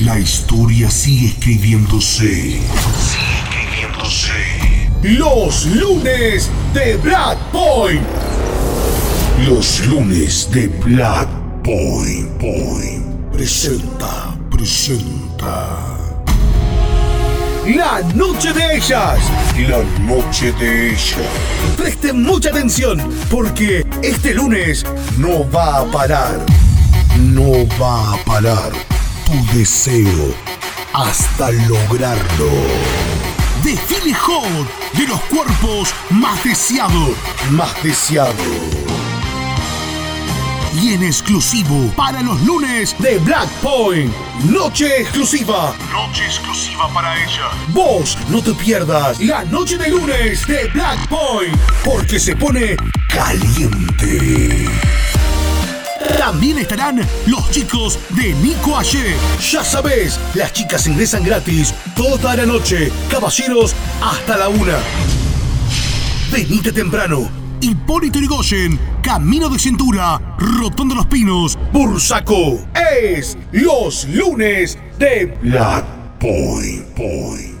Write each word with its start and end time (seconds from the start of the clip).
La 0.00 0.18
historia 0.18 0.90
sigue 0.90 1.26
escribiéndose. 1.26 2.24
Sigue 2.26 2.62
escribiéndose. 3.44 4.32
Los 5.02 5.66
lunes 5.66 6.50
de 6.72 6.96
Black 6.96 7.36
Point. 7.52 8.00
Los 9.46 9.84
lunes 9.86 10.48
de 10.50 10.68
Black 10.68 11.28
Point. 11.62 12.26
Point. 12.38 13.04
Presenta, 13.32 14.34
presenta. 14.50 15.98
La 17.66 18.00
noche 18.14 18.54
de 18.54 18.76
ellas. 18.78 19.18
La 19.68 19.84
noche 20.06 20.52
de 20.52 20.92
ellas. 20.92 21.18
Presten 21.76 22.22
mucha 22.22 22.48
atención 22.48 22.98
porque 23.30 23.86
este 24.02 24.32
lunes 24.32 24.86
no 25.18 25.46
va 25.50 25.80
a 25.80 25.84
parar. 25.90 26.46
No 27.18 27.68
va 27.78 28.14
a 28.14 28.16
parar 28.24 28.72
tu 29.32 29.58
deseo 29.58 30.34
hasta 30.92 31.50
lograrlo. 31.50 32.50
Desfile 33.64 34.14
Hot 34.14 34.92
de 34.92 35.06
los 35.06 35.20
cuerpos 35.22 35.94
más 36.10 36.42
deseados. 36.44 37.16
Más 37.50 37.82
deseados 37.82 38.36
y 40.74 40.94
en 40.94 41.02
exclusivo 41.02 41.92
para 41.94 42.22
los 42.22 42.40
lunes 42.42 42.96
de 42.98 43.18
Black 43.18 43.48
Point. 43.60 44.12
Noche 44.44 45.02
exclusiva. 45.02 45.74
Noche 45.92 46.24
exclusiva 46.24 46.88
para 46.94 47.14
ella. 47.22 47.50
Vos 47.68 48.16
no 48.28 48.42
te 48.42 48.52
pierdas 48.54 49.20
la 49.20 49.44
noche 49.44 49.76
de 49.76 49.90
lunes 49.90 50.46
de 50.46 50.68
Black 50.72 51.08
Point 51.08 51.56
porque 51.84 52.18
se 52.18 52.34
pone 52.34 52.76
caliente. 53.08 54.66
También 56.42 56.58
estarán 56.58 57.00
los 57.26 57.50
chicos 57.52 58.00
de 58.16 58.34
Nico 58.34 58.76
Ayer. 58.76 59.14
Ya 59.52 59.62
sabes, 59.62 60.18
las 60.34 60.52
chicas 60.52 60.88
ingresan 60.88 61.22
gratis 61.22 61.72
toda 61.94 62.34
la 62.34 62.44
noche. 62.44 62.90
Caballeros, 63.08 63.76
hasta 64.02 64.36
la 64.36 64.48
una. 64.48 64.78
Venite 66.32 66.72
temprano 66.72 67.30
Hipólito 67.60 68.18
Yrigoyen, 68.18 68.76
Camino 69.04 69.48
de 69.48 69.56
Cintura, 69.60 70.20
Rotondo 70.36 70.96
Los 70.96 71.06
Pinos, 71.06 71.56
Bursaco. 71.72 72.58
Es 72.98 73.38
los 73.52 74.08
lunes 74.08 74.76
de 74.98 75.26
Black 75.40 75.84
Point 76.18 76.86
Point. 76.96 77.51